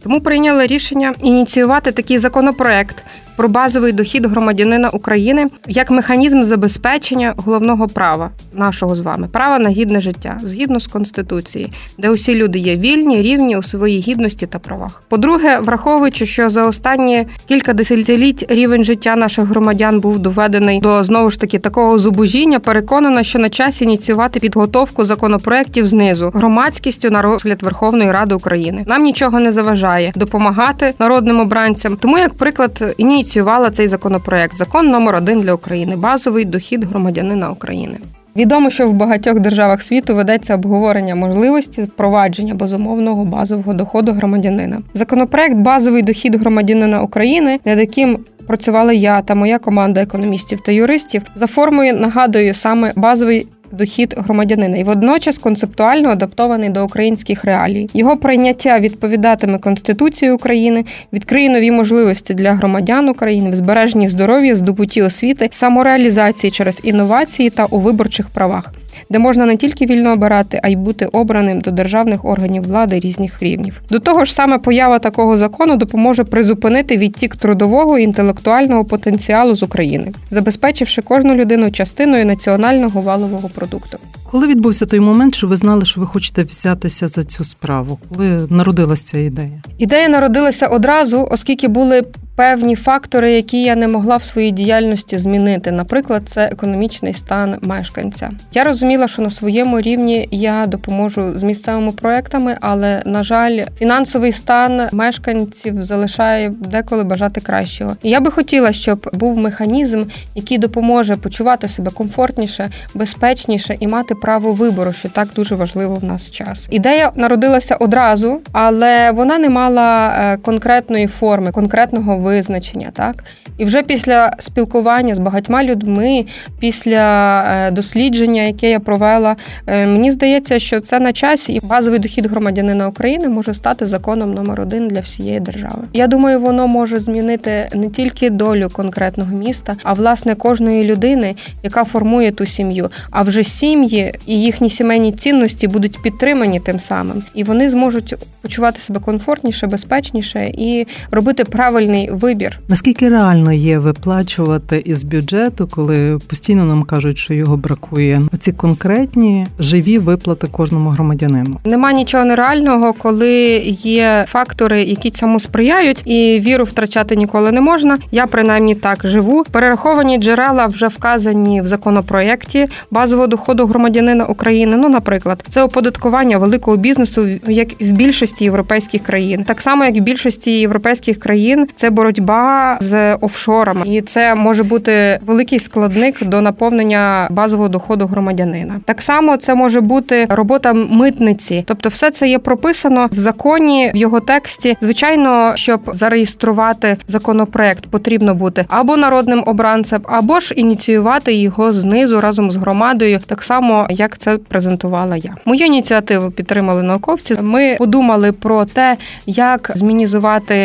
Тому 0.03 0.21
прийняли 0.21 0.67
рішення 0.67 1.13
ініціювати 1.21 1.91
такий 1.91 2.17
законопроект 2.19 3.03
про 3.39 3.49
базовий 3.49 3.91
дохід 3.91 4.25
громадянина 4.25 4.89
України 4.89 5.47
як 5.67 5.91
механізм 5.91 6.43
забезпечення 6.43 7.33
головного 7.37 7.87
права 7.87 8.29
нашого 8.53 8.95
з 8.95 9.01
вами 9.01 9.27
права 9.31 9.59
на 9.59 9.69
гідне 9.69 10.01
життя 10.01 10.37
згідно 10.43 10.79
з 10.79 10.87
конституцією, 10.87 11.71
де 11.97 12.09
усі 12.09 12.35
люди 12.35 12.59
є 12.59 12.77
вільні, 12.77 13.21
рівні 13.21 13.57
у 13.57 13.63
своїй 13.63 13.99
гідності 13.99 14.47
та 14.47 14.59
правах. 14.59 15.03
По-друге, 15.09 15.59
враховуючи, 15.59 16.25
що 16.25 16.49
за 16.49 16.65
останні 16.65 17.27
кілька 17.47 17.73
десятиліть 17.73 18.45
рівень 18.49 18.83
життя 18.83 19.15
наших 19.15 19.45
громадян 19.45 19.99
був 19.99 20.19
доведений 20.19 20.79
до 20.79 21.03
знову 21.03 21.31
ж 21.31 21.39
таки 21.39 21.59
такого 21.59 21.99
зубожіння, 21.99 22.59
переконана, 22.59 23.23
що 23.23 23.39
на 23.39 23.49
часі 23.49 23.83
ініціювати 23.83 24.39
підготовку 24.39 25.05
законопроєктів 25.05 25.85
знизу 25.85 26.31
громадськістю 26.33 27.09
на 27.09 27.21
розгляд 27.21 27.63
Верховної 27.63 28.11
Ради 28.11 28.35
України. 28.35 28.83
Нам 28.87 29.03
нічого 29.03 29.39
не 29.39 29.51
заважає 29.51 30.11
допомагати 30.15 30.93
народним 30.99 31.39
обранцям. 31.39 31.97
Тому 31.97 32.17
як 32.17 32.33
приклад 32.33 32.95
ініціювати 32.97 33.28
ініціювала 33.29 33.71
цей 33.71 33.87
законопроект. 33.87 34.57
Закон 34.57 34.87
номер 34.87 35.15
один 35.15 35.39
для 35.39 35.53
України 35.53 35.95
базовий 35.95 36.45
дохід 36.45 36.83
громадянина 36.83 37.51
України. 37.51 37.97
Відомо, 38.35 38.69
що 38.69 38.89
в 38.89 38.93
багатьох 38.93 39.39
державах 39.39 39.81
світу 39.81 40.15
ведеться 40.15 40.55
обговорення 40.55 41.15
можливості 41.15 41.81
впровадження 41.81 42.53
безумовного 42.53 43.25
базового 43.25 43.73
доходу 43.73 44.11
громадянина. 44.11 44.81
Законопроект 44.93 45.55
Базовий 45.55 46.01
дохід 46.01 46.35
громадянина 46.35 47.01
України, 47.01 47.59
над 47.65 47.79
яким 47.79 48.19
працювала 48.47 48.93
я 48.93 49.21
та 49.21 49.35
моя 49.35 49.59
команда 49.59 50.01
економістів 50.01 50.59
та 50.65 50.71
юристів, 50.71 51.21
за 51.35 51.47
формою 51.47 51.93
нагадую 51.93 52.53
саме 52.53 52.91
базовий 52.95 53.47
дохід 53.71 54.15
громадянина 54.17 54.77
і 54.77 54.83
водночас 54.83 55.37
концептуально 55.37 56.09
адаптований 56.09 56.69
до 56.69 56.85
українських 56.85 57.45
реалій. 57.45 57.89
Його 57.93 58.17
прийняття 58.17 58.79
відповідатиме 58.79 59.57
Конституції 59.57 60.31
України, 60.31 60.85
відкриє 61.13 61.49
нові 61.49 61.71
можливості 61.71 62.33
для 62.33 62.53
громадян 62.53 63.09
України 63.09 63.49
в 63.49 63.55
збереженні 63.55 64.09
здоров'я, 64.09 64.55
здобутті 64.55 65.01
освіти, 65.01 65.49
самореалізації 65.51 66.51
через 66.51 66.81
інновації 66.83 67.49
та 67.49 67.65
у 67.65 67.79
виборчих 67.79 68.29
правах. 68.29 68.73
Де 69.09 69.19
можна 69.19 69.45
не 69.45 69.55
тільки 69.55 69.85
вільно 69.85 70.13
обирати, 70.13 70.59
а 70.63 70.67
й 70.67 70.75
бути 70.75 71.05
обраним 71.05 71.61
до 71.61 71.71
державних 71.71 72.25
органів 72.25 72.63
влади 72.63 72.99
різних 72.99 73.43
рівнів. 73.43 73.81
До 73.89 73.99
того 73.99 74.25
ж, 74.25 74.33
саме 74.33 74.57
поява 74.57 74.99
такого 74.99 75.37
закону 75.37 75.77
допоможе 75.77 76.23
призупинити 76.23 76.97
відтік 76.97 77.35
трудового 77.35 77.99
і 77.99 78.03
інтелектуального 78.03 78.85
потенціалу 78.85 79.55
з 79.55 79.63
України, 79.63 80.11
забезпечивши 80.29 81.01
кожну 81.01 81.35
людину 81.35 81.71
частиною 81.71 82.25
національного 82.25 83.01
валового 83.01 83.49
продукту. 83.49 83.97
Коли 84.31 84.47
відбувся 84.47 84.85
той 84.85 84.99
момент, 84.99 85.35
що 85.35 85.47
ви 85.47 85.57
знали, 85.57 85.85
що 85.85 86.01
ви 86.01 86.07
хочете 86.07 86.43
взятися 86.43 87.07
за 87.07 87.23
цю 87.23 87.45
справу? 87.45 87.99
Коли 88.09 88.47
народилася 88.49 89.05
ця 89.05 89.17
ідея? 89.17 89.61
Ідея 89.77 90.09
народилася 90.09 90.67
одразу, 90.67 91.27
оскільки 91.31 91.67
були 91.67 92.03
певні 92.39 92.75
фактори, 92.75 93.33
які 93.33 93.63
я 93.63 93.75
не 93.75 93.87
могла 93.87 94.17
в 94.17 94.23
своїй 94.23 94.51
діяльності 94.51 95.17
змінити. 95.17 95.71
Наприклад, 95.71 96.23
це 96.25 96.45
економічний 96.45 97.13
стан 97.13 97.55
мешканця. 97.61 98.31
Я 98.53 98.63
розуміла, 98.63 99.07
що 99.07 99.21
на 99.21 99.29
своєму 99.29 99.81
рівні 99.81 100.27
я 100.31 100.65
допоможу 100.67 101.39
з 101.39 101.43
місцевими 101.43 101.91
проектами, 101.91 102.57
але 102.61 103.01
на 103.05 103.23
жаль, 103.23 103.59
фінансовий 103.77 104.31
стан 104.31 104.81
мешканців 104.91 105.83
залишає 105.83 106.49
деколи 106.59 107.03
бажати 107.03 107.41
кращого. 107.41 107.95
І 108.03 108.09
я 108.09 108.19
би 108.19 108.31
хотіла, 108.31 108.73
щоб 108.73 109.09
був 109.13 109.37
механізм, 109.37 110.03
який 110.35 110.57
допоможе 110.57 111.15
почувати 111.15 111.67
себе 111.67 111.91
комфортніше, 111.91 112.69
безпечніше 112.93 113.77
і 113.79 113.87
мати 113.87 114.15
право 114.15 114.53
вибору, 114.53 114.93
що 114.93 115.09
так 115.09 115.27
дуже 115.35 115.55
важливо 115.55 115.95
в 115.95 116.03
нас 116.03 116.31
час. 116.31 116.67
Ідея 116.71 117.11
народилася 117.15 117.75
одразу, 117.75 118.39
але 118.51 119.11
вона 119.11 119.37
не 119.37 119.49
мала 119.49 120.15
е, 120.19 120.37
конкретної 120.37 121.07
форми, 121.07 121.51
конкретного 121.51 122.17
визначення. 122.29 122.89
Так 122.93 123.23
і 123.59 123.65
вже 123.65 123.83
після 123.83 124.31
спілкування 124.39 125.15
з 125.15 125.19
багатьма 125.19 125.63
людьми, 125.63 126.25
після 126.59 127.43
е, 127.67 127.71
дослідження, 127.71 128.41
яке 128.41 128.69
я 128.69 128.79
провела, 128.79 129.35
е, 129.67 129.85
мені 129.85 130.11
здається, 130.11 130.59
що 130.59 130.79
це 130.79 130.99
на 130.99 131.13
часі, 131.13 131.53
і 131.53 131.59
базовий 131.63 131.99
дохід 131.99 132.25
громадянина 132.25 132.87
України 132.87 133.29
може 133.29 133.53
стати 133.53 133.85
законом 133.85 134.33
номер 134.33 134.61
один 134.61 134.87
для 134.87 134.99
всієї 134.99 135.39
держави. 135.39 135.83
Я 135.93 136.07
думаю, 136.07 136.39
воно 136.39 136.67
може 136.67 136.99
змінити 136.99 137.69
не 137.75 137.89
тільки 137.89 138.29
долю 138.29 138.69
конкретного 138.73 139.35
міста, 139.35 139.75
а 139.83 139.93
власне 139.93 140.35
кожної 140.35 140.83
людини, 140.83 141.35
яка 141.63 141.83
формує 141.83 142.31
ту 142.31 142.45
сім'ю. 142.45 142.89
А 143.11 143.21
вже 143.21 143.43
сім'ї 143.43 144.13
і 144.25 144.41
їхні 144.41 144.69
сімейні 144.69 145.11
цінності 145.11 145.67
будуть 145.67 146.01
підтримані 146.03 146.59
тим 146.59 146.79
самим, 146.79 147.23
і 147.33 147.43
вони 147.43 147.69
зможуть 147.69 148.15
почувати 148.41 148.81
себе 148.81 148.99
комфортніше, 148.99 149.67
безпечніше 149.67 150.51
і 150.57 150.87
робити 151.11 151.43
правильний 151.43 152.08
вибір. 152.11 152.59
Наскільки 152.67 153.09
реально 153.09 153.53
є 153.53 153.79
виплачувати 153.79 154.81
із 154.85 155.03
бюджету, 155.03 155.67
коли 155.67 156.19
постійно 156.27 156.65
нам 156.65 156.83
кажуть, 156.83 157.17
що 157.17 157.33
його 157.33 157.57
бракує? 157.57 158.21
Оці 158.33 158.51
конкретні 158.51 159.47
живі 159.59 159.97
виплати 159.97 160.47
кожному 160.51 160.89
громадянину. 160.89 161.59
Нема 161.65 161.91
нічого 161.91 162.25
нереального, 162.25 162.93
коли 162.93 163.57
є 163.83 164.25
фактори, 164.27 164.83
які 164.83 165.09
цьому 165.09 165.39
сприяють, 165.39 166.01
і 166.05 166.39
віру 166.39 166.63
втрачати 166.63 167.15
ніколи 167.15 167.51
не 167.51 167.61
можна. 167.61 167.97
Я 168.11 168.27
принаймні 168.27 168.75
так 168.75 168.99
живу. 169.03 169.45
Перераховані 169.51 170.17
джерела 170.17 170.65
вже 170.65 170.87
вказані 170.87 171.61
в 171.61 171.67
законопроєкті 171.67 172.67
базового 172.91 173.27
доходу 173.27 173.65
громадянина 173.65 174.25
України. 174.25 174.77
Ну, 174.77 174.89
наприклад, 174.89 175.43
це 175.49 175.63
оподаткування 175.63 176.37
великого 176.37 176.77
бізнесу, 176.77 177.27
як 177.47 177.81
в 177.81 177.91
більшості 177.91 178.43
європейських 178.43 179.03
країн, 179.03 179.43
так 179.43 179.61
само 179.61 179.85
як 179.85 179.95
в 179.95 179.99
більшості 179.99 180.51
європейських 180.51 181.19
країн, 181.19 181.67
це 181.75 181.89
боротьба 181.99 182.77
з 182.81 183.15
офшорами, 183.15 183.87
і 183.87 184.01
це 184.01 184.35
може 184.35 184.63
бути 184.63 185.19
великий 185.25 185.59
складник 185.59 186.23
до 186.23 186.41
наповнення 186.41 187.27
базового 187.31 187.69
доходу 187.69 188.05
громадянина. 188.05 188.79
Так 188.85 189.01
само 189.01 189.37
це 189.37 189.55
може 189.55 189.81
бути 189.81 190.25
робота 190.29 190.73
митниці, 190.73 191.63
тобто, 191.67 191.89
все 191.89 192.11
це 192.11 192.29
є 192.29 192.39
прописано 192.39 193.09
в 193.11 193.19
законі 193.19 193.91
в 193.93 193.97
його 193.97 194.19
тексті. 194.19 194.77
Звичайно, 194.81 195.51
щоб 195.55 195.81
зареєструвати 195.93 196.97
законопроект, 197.07 197.87
потрібно 197.87 198.35
бути 198.35 198.65
або 198.69 198.97
народним 198.97 199.43
обранцем, 199.45 200.01
або 200.03 200.39
ж 200.39 200.53
ініціювати 200.53 201.33
його 201.33 201.71
знизу 201.71 202.21
разом 202.21 202.51
з 202.51 202.55
громадою, 202.55 203.19
так 203.25 203.43
само 203.43 203.87
як 203.89 204.17
це 204.17 204.37
презентувала 204.37 205.17
я. 205.17 205.35
Мою 205.45 205.65
ініціативу 205.65 206.31
підтримали 206.31 206.83
науковці. 206.83 207.35
Ми 207.41 207.75
подумали 207.77 208.31
про 208.31 208.65
те, 208.65 208.97
як 209.25 209.71
змінізувати 209.75 210.55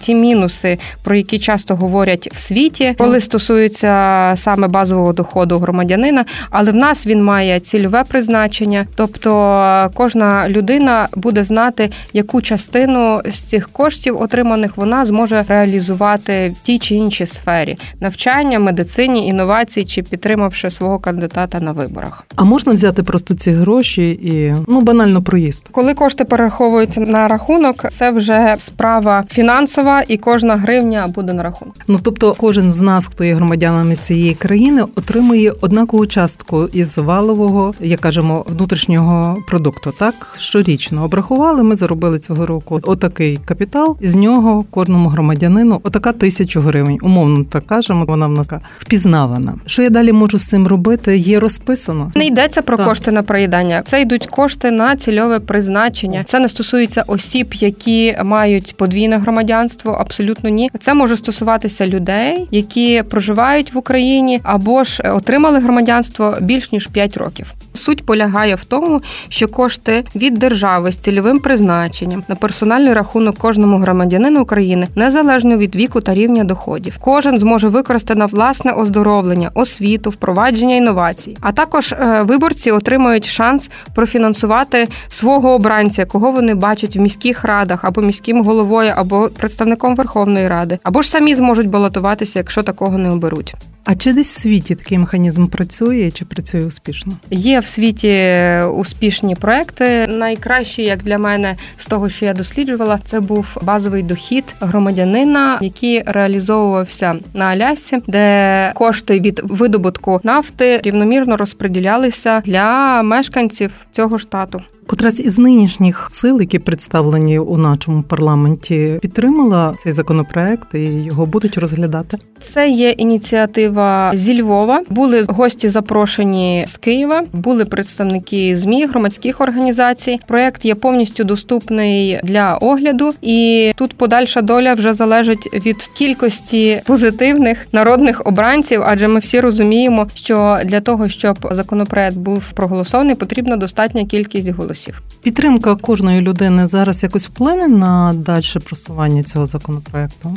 ті 0.00 0.14
мінуси, 0.14 0.73
про 1.02 1.16
які 1.16 1.38
часто 1.38 1.76
говорять 1.76 2.28
в 2.32 2.38
світі, 2.38 2.94
коли 2.98 3.20
стосується 3.20 4.32
саме 4.36 4.68
базового 4.68 5.12
доходу 5.12 5.58
громадянина. 5.58 6.24
Але 6.50 6.72
в 6.72 6.76
нас 6.76 7.06
він 7.06 7.24
має 7.24 7.60
цільове 7.60 8.04
призначення, 8.04 8.86
тобто 8.94 9.90
кожна 9.94 10.48
людина 10.48 11.08
буде 11.16 11.44
знати, 11.44 11.90
яку 12.12 12.42
частину 12.42 13.20
з 13.32 13.40
цих 13.40 13.68
коштів 13.68 14.22
отриманих 14.22 14.76
вона 14.76 15.06
зможе 15.06 15.44
реалізувати 15.48 16.54
в 16.56 16.66
тій 16.66 16.78
чи 16.78 16.94
іншій 16.94 17.26
сфері 17.26 17.78
навчання, 18.00 18.58
медицині, 18.58 19.28
інновації 19.28 19.86
чи 19.86 20.02
підтримавши 20.02 20.70
свого 20.70 20.98
кандидата 20.98 21.60
на 21.60 21.72
виборах. 21.72 22.24
А 22.36 22.44
можна 22.44 22.72
взяти 22.72 23.02
просто 23.02 23.34
ці 23.34 23.50
гроші 23.50 24.10
і 24.10 24.54
ну 24.68 24.80
банально 24.80 25.22
проїзд, 25.22 25.64
коли 25.70 25.94
кошти 25.94 26.24
перераховуються 26.24 27.00
на 27.00 27.28
рахунок, 27.28 27.90
це 27.90 28.10
вже 28.10 28.54
справа 28.58 29.24
фінансова, 29.30 30.02
і 30.08 30.16
кожна 30.16 30.56
гривня 30.64 31.06
буде 31.06 31.32
на 31.32 31.42
рахунок. 31.42 31.74
Ну 31.88 31.98
тобто, 32.02 32.34
кожен 32.34 32.70
з 32.70 32.80
нас, 32.80 33.06
хто 33.06 33.24
є 33.24 33.34
громадянами 33.34 33.96
цієї 33.96 34.34
країни, 34.34 34.82
отримує 34.82 35.52
однакову 35.60 36.06
частку 36.06 36.64
із 36.72 36.98
валового, 36.98 37.74
як 37.80 38.00
кажемо, 38.00 38.44
внутрішнього 38.48 39.36
продукту. 39.48 39.92
Так 39.98 40.14
щорічно 40.38 41.04
обрахували. 41.04 41.62
Ми 41.62 41.76
заробили 41.76 42.18
цього 42.18 42.46
року 42.46 42.80
отакий 42.82 43.40
капітал. 43.44 43.96
Із 44.00 44.14
нього 44.14 44.64
кожному 44.70 45.08
громадянину 45.08 45.80
отака 45.82 46.12
тисячу 46.12 46.60
гривень. 46.60 46.98
Умовно 47.02 47.44
так 47.44 47.66
кажемо. 47.66 48.04
Вона 48.04 48.26
в 48.26 48.30
нас 48.30 48.48
впізнавана. 48.78 49.54
Що 49.66 49.82
я 49.82 49.90
далі 49.90 50.12
можу 50.12 50.38
з 50.38 50.46
цим 50.46 50.66
робити? 50.66 51.18
Є 51.18 51.40
розписано. 51.40 52.12
Не 52.14 52.26
йдеться 52.26 52.62
про 52.62 52.76
так. 52.76 52.86
кошти 52.86 53.10
на 53.10 53.22
проїдання. 53.22 53.82
Це 53.84 54.00
йдуть 54.00 54.26
кошти 54.26 54.70
на 54.70 54.96
цільове 54.96 55.40
призначення. 55.40 56.24
Це 56.24 56.38
не 56.38 56.48
стосується 56.48 57.04
осіб, 57.06 57.54
які 57.54 58.16
мають 58.24 58.76
подвійне 58.76 59.18
громадянство. 59.18 59.92
Абсолютно 59.92 60.50
ні. 60.54 60.70
Це 60.80 60.94
може 60.94 61.16
стосуватися 61.16 61.86
людей, 61.86 62.48
які 62.50 63.02
проживають 63.10 63.74
в 63.74 63.78
Україні 63.78 64.40
або 64.42 64.84
ж 64.84 65.02
отримали 65.02 65.58
громадянство 65.58 66.36
більш 66.40 66.72
ніж 66.72 66.86
5 66.86 67.16
років. 67.16 67.54
Суть 67.74 68.06
полягає 68.06 68.54
в 68.54 68.64
тому, 68.64 69.02
що 69.28 69.48
кошти 69.48 70.04
від 70.16 70.34
держави 70.38 70.92
з 70.92 70.96
цільовим 70.96 71.38
призначенням 71.38 72.22
на 72.28 72.34
персональний 72.34 72.92
рахунок 72.92 73.38
кожному 73.38 73.78
громадянину 73.78 74.42
України 74.42 74.88
незалежно 74.96 75.56
від 75.56 75.76
віку 75.76 76.00
та 76.00 76.14
рівня 76.14 76.44
доходів. 76.44 76.98
Кожен 77.00 77.38
зможе 77.38 77.68
використати 77.68 78.18
на 78.18 78.26
власне 78.26 78.72
оздоровлення, 78.72 79.50
освіту, 79.54 80.10
впровадження 80.10 80.76
інновацій. 80.76 81.36
А 81.40 81.52
також 81.52 81.92
е, 81.92 82.22
виборці 82.22 82.70
отримують 82.70 83.26
шанс 83.26 83.70
профінансувати 83.94 84.88
свого 85.08 85.50
обранця, 85.50 86.04
кого 86.04 86.32
вони 86.32 86.54
бачать 86.54 86.96
в 86.96 87.00
міських 87.00 87.44
радах 87.44 87.84
або 87.84 88.00
міським 88.00 88.44
головою, 88.44 88.92
або 88.96 89.28
представником 89.36 89.96
Верховної 89.96 90.43
Ради, 90.48 90.78
або 90.82 91.02
ж 91.02 91.10
самі 91.10 91.34
зможуть 91.34 91.68
балотуватися, 91.68 92.38
якщо 92.38 92.62
такого 92.62 92.98
не 92.98 93.10
оберуть. 93.10 93.54
А 93.84 93.94
чи 93.94 94.12
десь 94.12 94.36
в 94.36 94.40
світі 94.40 94.74
такий 94.74 94.98
механізм 94.98 95.46
працює 95.46 96.10
чи 96.10 96.24
працює 96.24 96.64
успішно? 96.64 97.12
Є 97.30 97.60
в 97.60 97.66
світі 97.66 98.34
успішні 98.74 99.34
проекти. 99.34 100.06
Найкращі, 100.06 100.82
як 100.82 101.02
для 101.02 101.18
мене, 101.18 101.56
з 101.76 101.86
того, 101.86 102.08
що 102.08 102.24
я 102.24 102.34
досліджувала, 102.34 102.98
це 103.04 103.20
був 103.20 103.56
базовий 103.62 104.02
дохід 104.02 104.54
громадянина, 104.60 105.58
який 105.60 106.02
реалізовувався 106.06 107.14
на 107.34 107.44
Алясці, 107.44 107.98
де 108.06 108.72
кошти 108.74 109.20
від 109.20 109.40
видобутку 109.44 110.20
нафти 110.22 110.80
рівномірно 110.82 111.36
розподілялися 111.36 112.40
для 112.40 113.02
мешканців 113.02 113.70
цього 113.92 114.18
штату. 114.18 114.62
Котрась 114.86 115.20
із 115.20 115.38
нинішніх 115.38 116.08
сил, 116.10 116.40
які 116.40 116.58
представлені 116.58 117.38
у 117.38 117.56
нашому 117.56 118.02
парламенті, 118.02 118.98
підтримала 119.02 119.74
цей 119.82 119.92
законопроект 119.92 120.74
і 120.74 120.78
його 120.78 121.26
будуть 121.26 121.58
розглядати. 121.58 122.18
Це 122.40 122.68
є 122.68 122.90
ініціатива 122.90 124.12
зі 124.14 124.42
Львова. 124.42 124.82
Були 124.90 125.24
гості 125.28 125.68
запрошені 125.68 126.64
з 126.66 126.76
Києва, 126.76 127.24
були 127.32 127.64
представники 127.64 128.56
змі 128.56 128.86
громадських 128.86 129.40
організацій. 129.40 130.20
Проект 130.26 130.64
є 130.64 130.74
повністю 130.74 131.24
доступний 131.24 132.20
для 132.22 132.56
огляду, 132.56 133.10
і 133.22 133.72
тут 133.76 133.94
подальша 133.96 134.42
доля 134.42 134.74
вже 134.74 134.94
залежить 134.94 135.48
від 135.66 135.76
кількості 135.76 136.82
позитивних 136.86 137.66
народних 137.72 138.26
обранців, 138.26 138.82
адже 138.86 139.08
ми 139.08 139.20
всі 139.20 139.40
розуміємо, 139.40 140.08
що 140.14 140.58
для 140.64 140.80
того, 140.80 141.08
щоб 141.08 141.48
законопроект 141.50 142.16
був 142.16 142.52
проголосований, 142.52 143.14
потрібна 143.14 143.56
достатня 143.56 144.04
кількість 144.04 144.48
голосів 144.48 144.73
голосів. 144.74 145.02
Підтримка 145.22 145.76
кожної 145.76 146.20
людини 146.20 146.68
зараз 146.68 147.02
якось 147.02 147.26
вплине 147.26 147.68
на 147.68 148.14
дальше 148.16 148.60
просування 148.60 149.22
цього 149.22 149.46
законопроекту. 149.46 150.36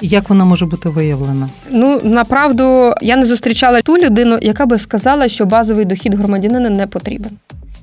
Як 0.00 0.28
вона 0.28 0.44
може 0.44 0.66
бути 0.66 0.88
виявлена? 0.88 1.48
Ну 1.70 2.00
направду 2.04 2.94
я 3.02 3.16
не 3.16 3.26
зустрічала 3.26 3.82
ту 3.82 3.98
людину, 3.98 4.38
яка 4.42 4.66
би 4.66 4.78
сказала, 4.78 5.28
що 5.28 5.46
базовий 5.46 5.84
дохід 5.84 6.14
громадянина 6.14 6.70
не 6.70 6.86
потрібен. 6.86 7.32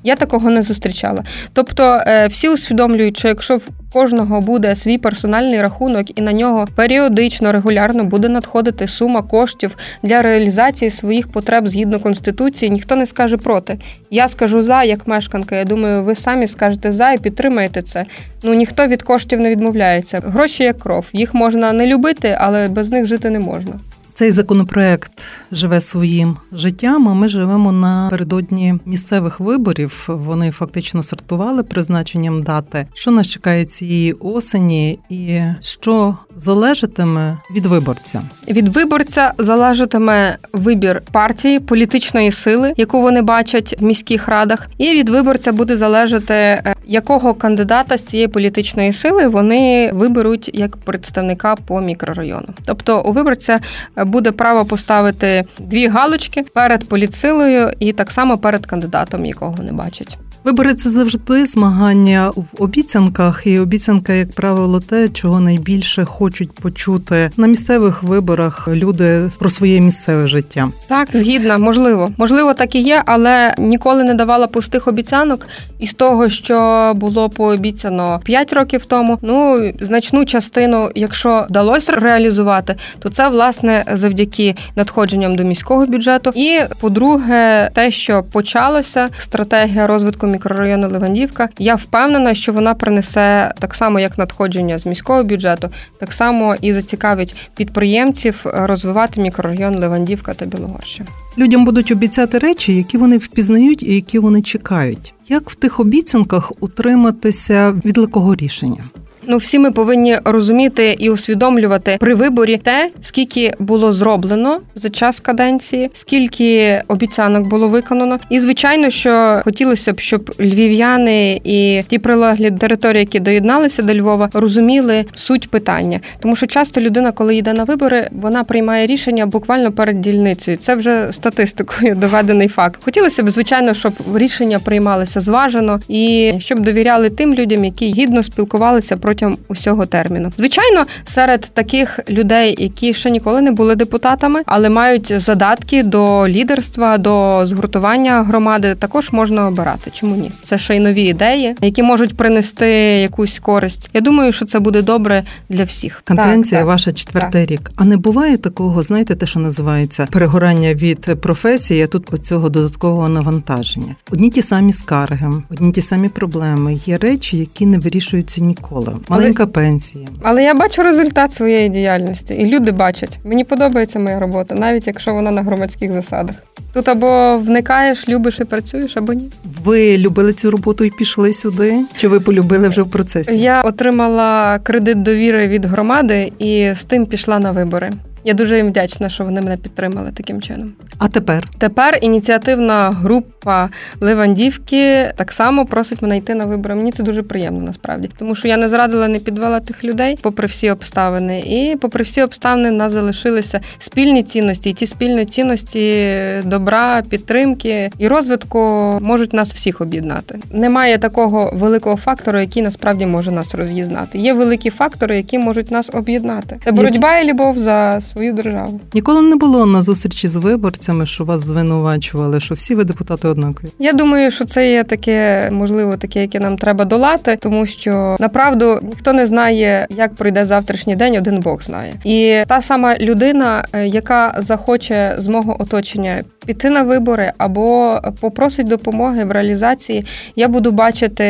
Я 0.05 0.15
такого 0.15 0.49
не 0.49 0.61
зустрічала. 0.61 1.23
Тобто, 1.53 2.01
е, 2.07 2.27
всі 2.27 2.49
усвідомлюють, 2.49 3.17
що 3.17 3.27
якщо 3.27 3.57
в 3.57 3.69
кожного 3.93 4.41
буде 4.41 4.75
свій 4.75 4.97
персональний 4.97 5.61
рахунок, 5.61 6.19
і 6.19 6.21
на 6.21 6.33
нього 6.33 6.67
періодично, 6.75 7.51
регулярно 7.51 8.03
буде 8.03 8.29
надходити 8.29 8.87
сума 8.87 9.21
коштів 9.21 9.77
для 10.03 10.21
реалізації 10.21 10.91
своїх 10.91 11.27
потреб 11.27 11.67
згідно 11.67 11.99
конституції, 11.99 12.71
ніхто 12.71 12.95
не 12.95 13.05
скаже 13.05 13.37
проти. 13.37 13.77
Я 14.11 14.27
скажу 14.27 14.61
за 14.61 14.83
як 14.83 15.07
мешканка. 15.07 15.55
Я 15.55 15.63
думаю, 15.63 16.03
ви 16.03 16.15
самі 16.15 16.47
скажете 16.47 16.91
за 16.91 17.11
і 17.11 17.17
підтримаєте 17.17 17.81
це. 17.81 18.05
Ну 18.43 18.53
ніхто 18.53 18.87
від 18.87 19.01
коштів 19.01 19.39
не 19.39 19.49
відмовляється. 19.49 20.21
Гроші 20.25 20.63
як 20.63 20.79
кров. 20.79 21.05
Їх 21.13 21.33
можна 21.33 21.73
не 21.73 21.87
любити, 21.87 22.37
але 22.39 22.67
без 22.67 22.91
них 22.91 23.05
жити 23.05 23.29
не 23.29 23.39
можна. 23.39 23.73
Цей 24.15 24.31
законопроект 24.31 25.11
живе 25.51 25.81
своїм 25.81 26.37
життям. 26.51 27.09
а 27.09 27.13
Ми 27.13 27.27
живемо 27.27 27.71
напередодні 27.71 28.75
місцевих 28.85 29.39
виборів. 29.39 30.03
Вони 30.07 30.51
фактично 30.51 31.03
стартували 31.03 31.63
призначенням 31.63 32.43
дати. 32.43 32.87
Що 32.93 33.11
нас 33.11 33.27
чекає 33.27 33.65
цієї 33.65 34.13
осені, 34.13 34.99
і 35.09 35.41
що 35.61 36.17
залежатиме 36.35 37.37
від 37.55 37.65
виборця? 37.65 38.21
Від 38.47 38.67
виборця 38.67 39.33
залежатиме 39.37 40.37
вибір 40.53 41.01
партії, 41.11 41.59
політичної 41.59 42.31
сили, 42.31 42.73
яку 42.77 43.01
вони 43.01 43.21
бачать 43.21 43.75
в 43.79 43.83
міських 43.83 44.27
радах, 44.27 44.67
і 44.77 44.83
від 44.83 45.09
виборця 45.09 45.51
буде 45.51 45.77
залежати, 45.77 46.33
е, 46.33 46.75
якого 46.85 47.33
кандидата 47.33 47.97
з 47.97 48.03
цієї 48.03 48.27
політичної 48.27 48.93
сили 48.93 49.27
вони 49.27 49.91
виберуть 49.93 50.51
як 50.53 50.77
представника 50.77 51.55
по 51.55 51.81
мікрорайону. 51.81 52.47
Тобто 52.65 53.01
у 53.01 53.11
виборця 53.11 53.59
буде 54.05 54.31
право 54.31 54.65
поставити 54.65 55.43
дві 55.59 55.87
галочки 55.87 56.43
перед 56.53 56.89
політсилою 56.89 57.71
і 57.79 57.93
так 57.93 58.11
само 58.11 58.37
перед 58.37 58.65
кандидатом, 58.65 59.25
якого 59.25 59.63
не 59.63 59.73
бачать. 59.73 60.17
Вибори 60.45 60.73
це 60.73 60.89
завжди 60.89 61.45
змагання 61.45 62.29
в 62.35 62.45
обіцянках, 62.59 63.47
і 63.47 63.59
обіцянка, 63.59 64.13
як 64.13 64.31
правило, 64.31 64.79
те, 64.79 65.09
чого 65.09 65.39
найбільше 65.39 66.05
хочуть 66.05 66.51
почути 66.51 67.31
на 67.37 67.47
місцевих 67.47 68.03
виборах 68.03 68.67
люди 68.67 69.31
про 69.39 69.49
своє 69.49 69.81
місцеве 69.81 70.27
життя. 70.27 70.69
Так, 70.87 71.07
згідна, 71.13 71.57
можливо, 71.57 72.11
можливо, 72.17 72.53
так 72.53 72.75
і 72.75 72.79
є, 72.79 73.03
але 73.05 73.55
ніколи 73.57 74.03
не 74.03 74.13
давала 74.13 74.47
пустих 74.47 74.87
обіцянок 74.87 75.47
із 75.79 75.93
того, 75.93 76.29
що 76.29 76.91
було 76.95 77.29
пообіцяно 77.29 78.21
5 78.23 78.53
років 78.53 78.85
тому. 78.85 79.19
Ну 79.21 79.71
значну 79.79 80.25
частину, 80.25 80.89
якщо 80.95 81.45
вдалося 81.49 81.91
реалізувати, 81.91 82.75
то 82.99 83.09
це 83.09 83.29
власне 83.29 83.83
завдяки 83.97 84.55
надходженням 84.75 85.35
до 85.35 85.43
міського 85.43 85.85
бюджету. 85.85 86.31
І 86.35 86.59
по-друге, 86.79 87.69
те, 87.73 87.91
що 87.91 88.23
почалося 88.23 89.09
стратегія 89.19 89.87
розвитку 89.87 90.27
мікрорайону 90.27 90.89
Левандівка. 90.89 91.49
Я 91.59 91.75
впевнена, 91.75 92.33
що 92.33 92.53
вона 92.53 92.73
принесе 92.73 93.53
так 93.59 93.75
само, 93.75 93.99
як 93.99 94.17
надходження 94.17 94.77
з 94.79 94.85
міського 94.85 95.23
бюджету, 95.23 95.69
так 95.99 96.13
само 96.13 96.55
і 96.61 96.73
зацікавить 96.73 97.35
підприємців 97.55 98.41
розвивати 98.43 99.21
мікрорайон 99.21 99.75
Левандівка 99.75 100.33
та 100.33 100.45
Білогорща. 100.45 101.05
Людям 101.37 101.65
будуть 101.65 101.91
обіцяти 101.91 102.39
речі, 102.39 102.75
які 102.75 102.97
вони 102.97 103.17
впізнають 103.17 103.83
і 103.83 103.95
які 103.95 104.19
вони 104.19 104.41
чекають. 104.41 105.13
Як 105.29 105.49
в 105.49 105.55
тих 105.55 105.79
обіцянках 105.79 106.51
утриматися 106.59 107.81
від 107.85 107.97
легкого 107.97 108.35
рішення? 108.35 108.89
Ну, 109.27 109.37
всі 109.37 109.59
ми 109.59 109.71
повинні 109.71 110.17
розуміти 110.25 110.95
і 110.99 111.09
усвідомлювати 111.09 111.97
при 111.99 112.15
виборі 112.15 112.57
те, 112.57 112.89
скільки 113.01 113.53
було 113.59 113.91
зроблено 113.91 114.59
за 114.75 114.89
час 114.89 115.19
каденції, 115.19 115.89
скільки 115.93 116.81
обіцянок 116.87 117.47
було 117.47 117.67
виконано. 117.67 118.19
І 118.29 118.39
звичайно, 118.39 118.89
що 118.89 119.41
хотілося 119.43 119.93
б, 119.93 119.99
щоб 119.99 120.31
львів'яни 120.39 121.41
і 121.43 121.81
ті 121.87 121.99
прилеглі 121.99 122.51
території, 122.51 122.99
які 122.99 123.19
доєдналися 123.19 123.83
до 123.83 123.93
Львова, 123.93 124.29
розуміли 124.33 125.05
суть 125.15 125.49
питання, 125.49 125.99
тому 126.19 126.35
що 126.35 126.45
часто 126.45 126.81
людина, 126.81 127.11
коли 127.11 127.35
йде 127.35 127.53
на 127.53 127.63
вибори, 127.63 128.09
вона 128.11 128.43
приймає 128.43 128.87
рішення 128.87 129.25
буквально 129.25 129.71
перед 129.71 130.01
дільницею. 130.01 130.57
Це 130.57 130.75
вже 130.75 131.09
статистикою 131.11 131.95
доведений 132.05 132.47
факт. 132.47 132.83
Хотілося 132.83 133.23
б, 133.23 133.29
звичайно, 133.29 133.73
щоб 133.73 133.93
рішення 134.15 134.59
приймалися 134.59 135.21
зважено 135.21 135.79
і 135.87 136.33
щоб 136.39 136.59
довіряли 136.59 137.09
тим 137.09 137.33
людям, 137.33 137.65
які 137.65 137.85
гідно 137.93 138.23
спілкувалися 138.23 138.97
про 138.97 139.14
протягом 139.15 139.37
усього 139.47 139.85
терміну. 139.85 140.31
Звичайно, 140.37 140.85
серед 141.05 141.41
таких 141.41 141.99
людей, 142.09 142.55
які 142.57 142.93
ще 142.93 143.09
ніколи 143.09 143.41
не 143.41 143.51
були 143.51 143.75
депутатами, 143.75 144.41
але 144.45 144.69
мають 144.69 145.21
задатки 145.21 145.83
до 145.83 146.27
лідерства, 146.27 146.97
до 146.97 147.41
згуртування 147.45 148.23
громади, 148.23 148.75
також 148.75 149.11
можна 149.11 149.47
обирати. 149.47 149.91
Чому 149.93 150.15
ні? 150.15 150.31
Це 150.43 150.57
ще 150.57 150.75
й 150.75 150.79
нові 150.79 151.03
ідеї, 151.03 151.55
які 151.61 151.83
можуть 151.83 152.17
принести 152.17 152.67
якусь 153.01 153.39
користь. 153.39 153.89
Я 153.93 154.01
думаю, 154.01 154.31
що 154.31 154.45
це 154.45 154.59
буде 154.59 154.81
добре 154.81 155.23
для 155.49 155.63
всіх. 155.63 156.01
Канденція 156.05 156.63
ваша 156.63 156.91
четвертий 156.91 157.45
так. 157.45 157.51
рік. 157.51 157.71
А 157.75 157.85
не 157.85 157.97
буває 157.97 158.37
такого, 158.37 158.83
знаєте, 158.83 159.15
те, 159.15 159.25
що 159.25 159.39
називається 159.39 160.07
перегорання 160.11 160.73
від 160.73 161.21
професії, 161.21 161.83
а 161.83 161.87
тут 161.87 162.13
оцього 162.13 162.49
додаткового 162.49 163.09
навантаження. 163.09 163.95
Одні 164.11 164.29
ті 164.29 164.41
самі 164.41 164.73
скарги, 164.73 165.31
одні 165.49 165.71
ті 165.71 165.81
самі 165.81 166.09
проблеми. 166.09 166.79
Є 166.85 166.97
речі, 166.97 167.37
які 167.37 167.65
не 167.65 167.77
вирішуються 167.85 168.43
ніколи. 168.43 168.97
Маленька 169.09 169.43
але, 169.43 169.51
пенсія. 169.51 170.07
Але 170.21 170.43
я 170.43 170.53
бачу 170.53 170.83
результат 170.83 171.33
своєї 171.33 171.69
діяльності, 171.69 172.33
і 172.33 172.45
люди 172.45 172.71
бачать. 172.71 173.19
Мені 173.23 173.43
подобається 173.43 173.99
моя 173.99 174.19
робота, 174.19 174.55
навіть 174.55 174.87
якщо 174.87 175.13
вона 175.13 175.31
на 175.31 175.41
громадських 175.41 175.91
засадах. 175.91 176.35
Тут 176.73 176.87
або 176.89 177.37
вникаєш, 177.37 178.09
любиш 178.09 178.39
і 178.39 178.43
працюєш, 178.43 178.97
або 178.97 179.13
ні. 179.13 179.29
Ви 179.63 179.97
любили 179.97 180.33
цю 180.33 180.51
роботу 180.51 180.83
і 180.83 180.89
пішли 180.89 181.33
сюди? 181.33 181.79
Чи 181.95 182.07
ви 182.07 182.19
полюбили 182.19 182.69
вже 182.69 182.81
в 182.81 182.91
процесі? 182.91 183.39
Я 183.39 183.61
отримала 183.61 184.59
кредит 184.59 185.01
довіри 185.01 185.47
від 185.47 185.65
громади 185.65 186.31
і 186.39 186.73
з 186.75 186.83
тим 186.83 187.05
пішла 187.05 187.39
на 187.39 187.51
вибори. 187.51 187.91
Я 188.25 188.33
дуже 188.33 188.57
їм 188.57 188.67
вдячна, 188.67 189.09
що 189.09 189.23
вони 189.23 189.41
мене 189.41 189.57
підтримали 189.57 190.11
таким 190.13 190.41
чином. 190.41 190.73
А 190.97 191.07
тепер 191.07 191.47
тепер 191.57 191.99
ініціативна 192.01 192.91
група 192.91 193.69
Левандівки 194.01 195.11
так 195.15 195.31
само 195.31 195.65
просить 195.65 196.01
мене 196.01 196.17
йти 196.17 196.35
на 196.35 196.45
вибори. 196.45 196.75
Мені 196.75 196.91
це 196.91 197.03
дуже 197.03 197.23
приємно 197.23 197.61
насправді, 197.61 198.09
тому 198.19 198.35
що 198.35 198.47
я 198.47 198.57
не 198.57 198.69
зрадила, 198.69 199.07
не 199.07 199.19
підвела 199.19 199.59
тих 199.59 199.83
людей, 199.83 200.19
попри 200.21 200.47
всі 200.47 200.69
обставини. 200.69 201.39
І 201.39 201.75
попри 201.81 202.03
всі 202.03 202.21
обставини, 202.21 202.69
в 202.69 202.73
нас 202.73 202.91
залишилися 202.91 203.59
спільні 203.79 204.23
цінності, 204.23 204.69
і 204.69 204.73
ті 204.73 204.87
спільні 204.87 205.25
цінності 205.25 206.07
добра, 206.43 207.03
підтримки 207.09 207.91
і 207.97 208.07
розвитку 208.07 208.59
можуть 209.01 209.33
нас 209.33 209.53
всіх 209.53 209.81
об'єднати. 209.81 210.39
Немає 210.51 210.97
такого 210.97 211.51
великого 211.53 211.95
фактору, 211.95 212.39
який 212.39 212.63
насправді 212.63 213.05
може 213.05 213.31
нас 213.31 213.55
роз'єднати. 213.55 214.17
Є 214.17 214.33
великі 214.33 214.69
фактори, 214.69 215.17
які 215.17 215.37
можуть 215.37 215.71
нас 215.71 215.89
об'єднати. 215.93 216.57
Це 216.63 216.71
боротьба 216.71 217.19
і 217.19 217.27
любов 217.27 217.59
за 217.59 218.01
свою 218.15 218.33
державу. 218.33 218.79
Ніколи 218.93 219.21
не 219.21 219.35
було 219.35 219.65
на 219.65 219.81
зустрічі 219.81 220.27
з 220.27 220.35
виборцями, 220.35 221.05
що 221.05 221.23
вас 221.25 221.41
звинувачували, 221.41 222.39
що 222.39 222.55
всі 222.55 222.75
ви 222.75 222.83
депутати 222.83 223.27
однакові. 223.27 223.67
Я 223.79 223.93
думаю, 223.93 224.31
що 224.31 224.45
це 224.45 224.71
є 224.71 224.83
таке, 224.83 225.49
можливо, 225.51 225.97
таке, 225.97 226.21
яке 226.21 226.39
нам 226.39 226.57
треба 226.57 226.85
долати, 226.85 227.37
тому 227.41 227.65
що 227.65 228.15
направду 228.19 228.79
ніхто 228.81 229.13
не 229.13 229.25
знає, 229.25 229.87
як 229.89 230.15
пройде 230.15 230.45
завтрашній 230.45 230.95
день, 230.95 231.17
один 231.17 231.39
Бог 231.39 231.63
знає. 231.63 231.93
І 232.03 232.43
та 232.47 232.61
сама 232.61 232.95
людина, 232.97 233.65
е, 233.73 233.87
яка 233.87 234.35
захоче 234.37 235.15
з 235.17 235.27
мого 235.27 235.61
оточення 235.61 236.23
піти 236.45 236.69
на 236.69 236.83
вибори 236.83 237.31
або 237.37 237.99
попросить 238.21 238.67
допомоги 238.67 239.23
в 239.23 239.31
реалізації, 239.31 240.05
я 240.35 240.47
буду 240.47 240.71
бачити 240.71 241.25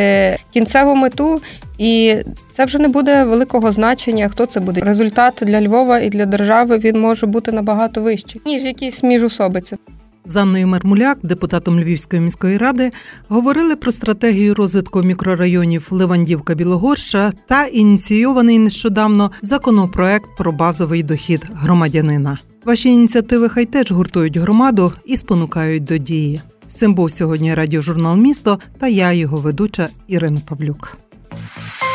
кінцеву 0.53 0.95
мету. 0.95 1.41
І 1.77 2.15
це 2.53 2.65
вже 2.65 2.79
не 2.79 2.87
буде 2.87 3.23
великого 3.23 3.71
значення, 3.71 4.29
хто 4.29 4.45
це 4.45 4.59
буде. 4.59 4.81
Результат 4.81 5.33
для 5.41 5.61
Львова 5.61 5.99
і 5.99 6.09
для 6.09 6.25
держави 6.25 6.77
він 6.77 6.99
може 6.99 7.25
бути 7.25 7.51
набагато 7.51 8.01
вищий, 8.01 8.41
ніж 8.45 8.63
якісь 8.63 9.03
міжусобиці. 9.03 9.75
З 10.27 10.35
Анною 10.35 10.67
Мармуляк, 10.67 11.17
депутатом 11.23 11.79
Львівської 11.79 12.21
міської 12.21 12.57
ради, 12.57 12.91
говорили 13.27 13.75
про 13.75 13.91
стратегію 13.91 14.53
розвитку 14.53 15.03
мікрорайонів 15.03 15.87
Левандівка 15.89 16.55
Білогорща 16.55 17.33
та 17.47 17.65
ініційований 17.65 18.59
нещодавно 18.59 19.31
законопроект 19.41 20.25
про 20.37 20.51
базовий 20.51 21.03
дохід 21.03 21.43
громадянина. 21.53 22.37
Ваші 22.65 22.89
ініціативи 22.89 23.49
хай 23.49 23.65
теж 23.65 23.91
гуртують 23.91 24.37
громаду 24.37 24.93
і 25.05 25.17
спонукають 25.17 25.83
до 25.83 25.97
дії. 25.97 26.41
З 26.67 26.73
цим 26.73 26.93
був 26.93 27.11
сьогодні 27.11 27.53
радіожурнал 27.53 28.17
Місто 28.17 28.59
та 28.79 28.87
я, 28.87 29.13
його 29.13 29.37
ведуча 29.37 29.89
Ірина 30.07 30.39
Павлюк. 30.49 30.97
Bye. 31.35 31.94